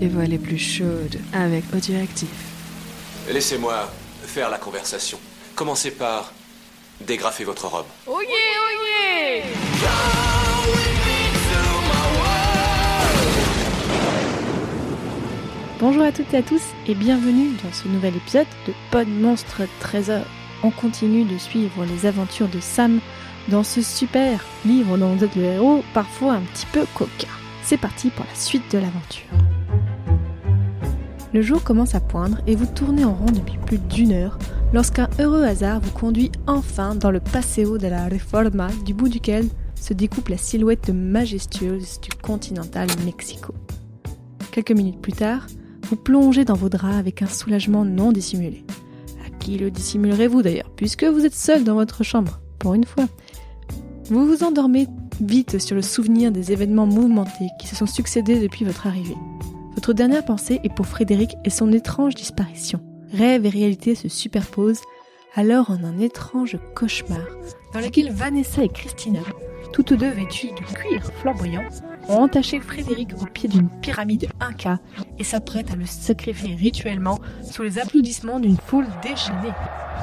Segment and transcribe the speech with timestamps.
[0.00, 2.30] les voix les plus chaudes avec Audioactif.
[3.30, 5.18] Laissez-moi faire la conversation.
[5.54, 6.32] Commencez par
[7.06, 7.86] dégrafer votre robe.
[8.06, 8.30] Oh yeah,
[8.62, 9.44] oh yeah
[15.78, 19.62] Bonjour à toutes et à tous et bienvenue dans ce nouvel épisode de Pod Monstre
[19.80, 20.24] Trésor.
[20.62, 23.00] On continue de suivre les aventures de Sam
[23.48, 27.28] dans ce super livre dont vous êtes le héros, parfois un petit peu coquin.
[27.62, 29.49] C'est parti pour la suite de l'aventure.
[31.32, 34.36] Le jour commence à poindre et vous tournez en rond depuis plus d'une heure
[34.72, 39.46] lorsqu'un heureux hasard vous conduit enfin dans le Paseo de la Reforma du bout duquel
[39.76, 43.54] se découpe la silhouette majestueuse du continental Mexico.
[44.50, 45.46] Quelques minutes plus tard,
[45.88, 48.64] vous plongez dans vos draps avec un soulagement non dissimulé.
[49.24, 53.06] À qui le dissimulerez-vous d'ailleurs, puisque vous êtes seul dans votre chambre, pour une fois?
[54.06, 54.88] Vous vous endormez
[55.20, 59.16] vite sur le souvenir des événements mouvementés qui se sont succédés depuis votre arrivée.
[59.80, 62.82] Votre dernière pensée est pour Frédéric et son étrange disparition.
[63.14, 64.82] Rêve et réalité se superposent
[65.34, 67.22] alors en un étrange cauchemar
[67.72, 69.20] dans lequel Vanessa et Christina,
[69.72, 71.64] toutes deux vêtues de cuir flamboyant,
[72.10, 74.80] ont entaché Frédéric au pied d'une pyramide inca
[75.18, 79.54] et s'apprêtent à le sacrifier rituellement sous les applaudissements d'une foule déchaînée.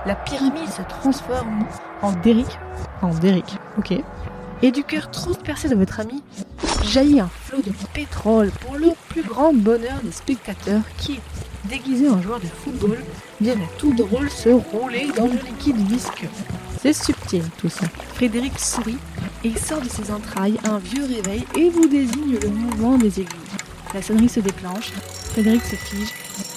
[0.08, 1.68] La pyramide se transforme
[2.02, 2.58] en Derrick,
[3.04, 3.94] en Derrick, ok,
[4.64, 6.24] et du cœur transpercé de votre ami
[6.88, 11.20] jaillit un flot de pétrole pour le plus grand bonheur des spectateurs qui,
[11.66, 12.98] déguisés en joueurs de football,
[13.42, 16.30] viennent tout drôle se rouler dans le liquide visqueux.
[16.82, 17.88] C'est subtil tout ça.
[18.14, 18.98] Frédéric sourit
[19.44, 23.38] et sort de ses entrailles un vieux réveil et vous désigne le mouvement des aiguilles.
[23.94, 24.92] La sonnerie se déclenche,
[25.32, 26.14] Frédéric se fige,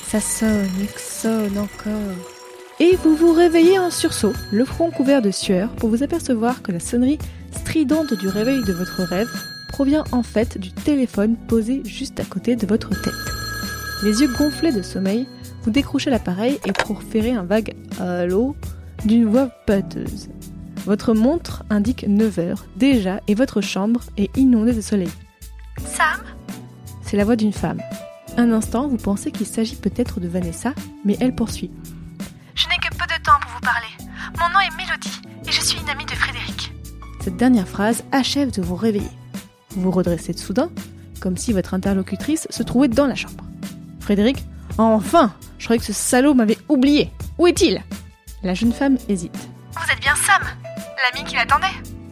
[0.08, 2.16] ça sonne et sonne encore.
[2.78, 6.72] Et vous vous réveillez en sursaut, le front couvert de sueur, pour vous apercevoir que
[6.72, 7.18] la sonnerie
[7.52, 9.28] stridente du réveil de votre rêve
[9.80, 13.14] provient en fait du téléphone posé juste à côté de votre tête.
[14.02, 15.26] Les yeux gonflés de sommeil,
[15.62, 18.54] vous décrochez l'appareil et proférez un vague allô
[19.06, 20.28] d'une voix pâteuse.
[20.84, 25.08] Votre montre indique 9 heures déjà et votre chambre est inondée de soleil.
[25.78, 26.20] Sam?
[27.00, 27.80] C'est la voix d'une femme.
[28.36, 30.74] Un instant, vous pensez qu'il s'agit peut-être de Vanessa,
[31.06, 31.70] mais elle poursuit.
[32.54, 33.88] Je n'ai que peu de temps pour vous parler.
[34.38, 36.70] Mon nom est Mélodie et je suis une amie de Frédéric.
[37.22, 39.08] Cette dernière phrase achève de vous réveiller.
[39.72, 40.70] Vous vous redressez de soudain,
[41.20, 43.44] comme si votre interlocutrice se trouvait dans la chambre.
[44.00, 44.44] Frédéric
[44.78, 47.10] Enfin Je croyais que ce salaud m'avait oublié.
[47.38, 47.82] Où est-il?
[48.42, 49.36] La jeune femme hésite.
[49.72, 50.42] Vous êtes bien Sam,
[51.12, 51.66] l'ami qui l'attendait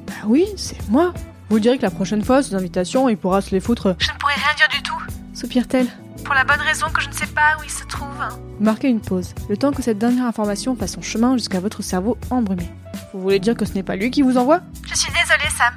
[0.06, 1.14] Bah oui, c'est moi.
[1.48, 3.96] Vous direz que la prochaine fois, ces invitations, il pourra se les foutre.
[3.98, 4.98] Je ne pourrais rien dire du tout.
[5.32, 5.86] Soupire-t-elle.
[6.24, 8.08] Pour la bonne raison que je ne sais pas où il se trouve.
[8.60, 12.18] Marquez une pause, le temps que cette dernière information fasse son chemin jusqu'à votre cerveau
[12.28, 12.68] embrumé.
[13.14, 14.60] Vous voulez dire que ce n'est pas lui qui vous envoie?
[14.86, 15.72] Je suis désolée Sam,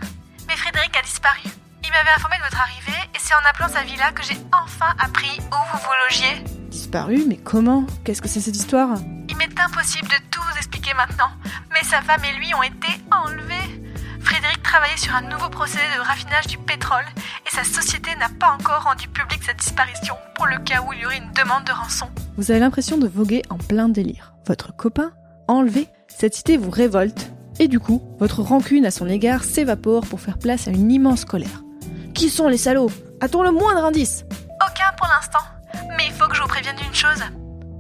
[0.50, 1.48] mais Frédéric a disparu.
[1.92, 4.96] Il m'avait informé de votre arrivée et c'est en appelant sa villa que j'ai enfin
[4.98, 6.42] appris où vous vous logiez.
[6.70, 7.86] Disparu Mais comment?
[8.06, 8.96] Qu'est-ce que c'est cette histoire?
[9.28, 11.30] Il m'est impossible de tout vous expliquer maintenant,
[11.74, 13.84] mais sa femme et lui ont été enlevés.
[14.22, 17.04] Frédéric travaillait sur un nouveau procédé de raffinage du pétrole
[17.46, 21.02] et sa société n'a pas encore rendu public sa disparition pour le cas où il
[21.02, 22.08] y aurait une demande de rançon.
[22.38, 24.34] Vous avez l'impression de voguer en plein délire.
[24.48, 25.12] Votre copain
[25.50, 27.34] Enlevé Cette idée vous révolte.
[27.60, 31.26] Et du coup, votre rancune à son égard s'évapore pour faire place à une immense
[31.26, 31.61] colère.
[32.22, 34.26] Qui sont les salauds A-t-on le moindre indice
[34.64, 35.44] Aucun pour l'instant,
[35.98, 37.20] mais il faut que je vous prévienne d'une chose.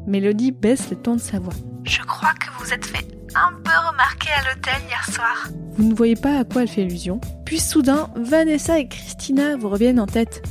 [0.07, 1.53] Mélodie baisse le ton de sa voix.
[1.83, 5.47] Je crois que vous êtes fait un peu remarquer à l'hôtel hier soir.
[5.77, 7.21] Vous ne voyez pas à quoi elle fait allusion.
[7.45, 10.41] Puis soudain, Vanessa et Christina vous reviennent en tête.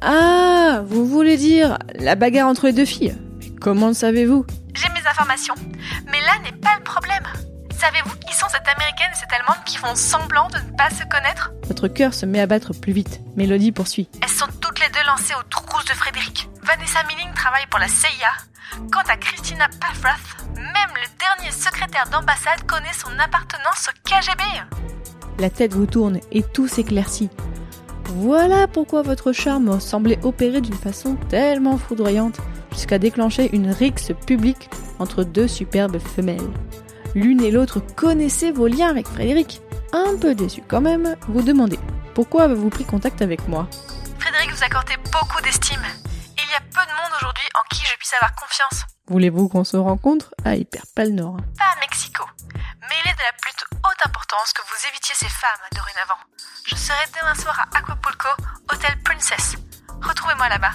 [0.00, 3.16] Ah, vous voulez dire la bagarre entre les deux filles?
[3.40, 4.46] Mais comment le savez-vous?
[4.74, 5.54] J'ai mes informations,
[6.06, 7.24] mais là n'est pas le problème.
[7.80, 11.02] Savez-vous qui sont cette américaine et cette allemande qui font semblant de ne pas se
[11.04, 11.50] connaître?
[11.66, 13.22] Votre cœur se met à battre plus vite.
[13.36, 14.06] Mélodie poursuit.
[14.20, 16.50] Elles sont toutes les deux lancées aux trousses de Frédéric.
[16.62, 18.28] Vanessa Milling travaille pour la CIA.
[18.92, 20.20] Quant à Christina Paffrath,
[20.56, 24.42] même le dernier secrétaire d'ambassade connaît son appartenance au KGB.
[25.38, 27.30] La tête vous tourne et tout s'éclaircit.
[28.16, 32.40] Voilà pourquoi votre charme semblait opérer d'une façon tellement foudroyante
[32.72, 34.68] jusqu'à déclencher une rixe publique
[34.98, 36.50] entre deux superbes femelles.
[37.14, 39.60] L'une et l'autre connaissaient vos liens avec Frédéric.
[39.92, 41.78] Un peu déçu quand même, vous demandez
[42.14, 43.68] pourquoi avez-vous pris contact avec moi?
[44.18, 45.80] Frédéric vous accordait beaucoup d'estime.
[46.36, 48.84] Il y a peu de monde aujourd'hui en qui je puisse avoir confiance.
[49.06, 50.34] Voulez-vous qu'on se rencontre?
[50.44, 52.24] À Hyperpal Nord Pas à Mexico,
[52.54, 56.20] mais il est de la plus haute importance que vous évitiez ces femmes dorénavant.
[56.66, 58.28] Je serai demain soir à Acapulco,
[58.72, 59.54] hôtel Princess.
[60.02, 60.72] Retrouvez-moi là-bas.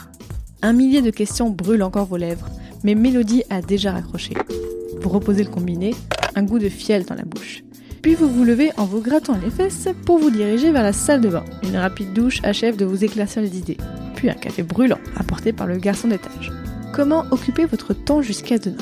[0.62, 2.48] Un millier de questions brûlent encore vos lèvres,
[2.84, 4.34] mais Mélodie a déjà raccroché.
[5.02, 5.94] Vous reposez le combiné,
[6.36, 7.64] un goût de fiel dans la bouche.
[8.02, 11.22] Puis vous vous levez en vous grattant les fesses pour vous diriger vers la salle
[11.22, 11.44] de bain.
[11.64, 13.78] Une rapide douche achève de vous éclaircir les idées.
[14.16, 16.52] Puis un café brûlant apporté par le garçon d'étage.
[16.94, 18.78] Comment occuper votre temps jusqu'à demain?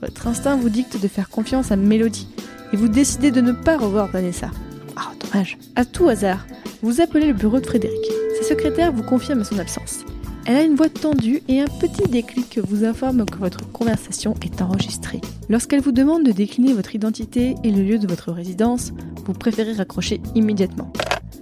[0.00, 2.28] Votre instinct vous dicte de faire confiance à Mélodie
[2.72, 4.50] et vous décidez de ne pas revoir Vanessa.
[4.96, 5.58] Ah, dommage.
[5.74, 6.46] À tout hasard,
[6.82, 7.98] vous appelez le bureau de Frédéric.
[8.40, 10.04] Sa secrétaire vous confirme son absence.
[10.48, 14.62] Elle a une voix tendue et un petit déclic vous informe que votre conversation est
[14.62, 15.20] enregistrée.
[15.50, 18.92] Lorsqu'elle vous demande de décliner votre identité et le lieu de votre résidence,
[19.26, 20.90] vous préférez raccrocher immédiatement.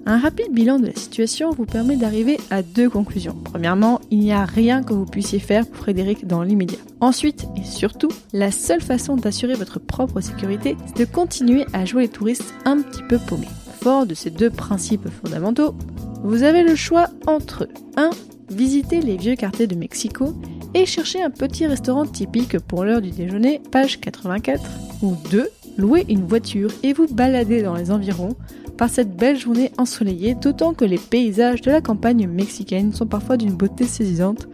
[0.06, 3.36] Un rapide bilan de la situation vous permet d'arriver à deux conclusions.
[3.44, 6.80] Premièrement, il n'y a rien que vous puissiez faire pour Frédéric dans l'immédiat.
[7.00, 12.02] Ensuite, et surtout, la seule façon d'assurer votre propre sécurité, c'est de continuer à jouer
[12.02, 13.46] les touristes un petit peu paumés.
[13.80, 15.76] Fort de ces deux principes fondamentaux,
[16.24, 18.10] vous avez le choix entre 1.
[18.50, 20.34] Visiter les vieux quartiers de Mexico
[20.75, 24.62] et chercher un petit restaurant typique pour l'heure du déjeuner, page 84,
[25.02, 25.48] ou 2.
[25.78, 28.37] Louer une voiture et vous balader dans les environs
[28.78, 33.37] par cette belle journée ensoleillée, d'autant que les paysages de la campagne mexicaine sont parfois
[33.37, 34.49] d'une beauté saisissante.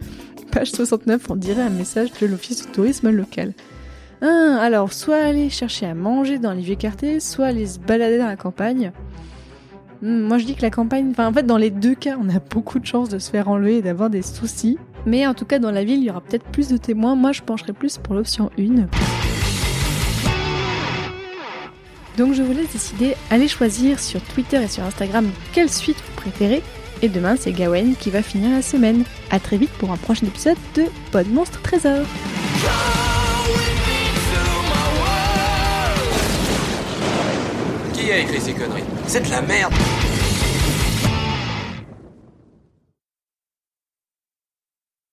[0.51, 3.53] Page 69, on dirait un message de l'office de tourisme local.
[4.21, 8.17] Ah, alors, soit aller chercher à manger dans les vieux quartiers, soit aller se balader
[8.17, 8.91] dans la campagne.
[10.03, 12.27] Hmm, moi, je dis que la campagne, enfin, en fait, dans les deux cas, on
[12.27, 14.77] a beaucoup de chances de se faire enlever et d'avoir des soucis.
[15.05, 17.15] Mais en tout cas, dans la ville, il y aura peut-être plus de témoins.
[17.15, 18.87] Moi, je pencherai plus pour l'option 1.
[22.17, 26.21] Donc je vous laisse décider, allez choisir sur Twitter et sur Instagram quelle suite vous
[26.21, 26.61] préférez.
[27.01, 29.03] Et demain c'est Gawen qui va finir la semaine.
[29.31, 32.05] A très vite pour un prochain épisode de Pod Monstre Trésor.
[38.13, 39.73] Qui a écrit ces conneries C'est de la merde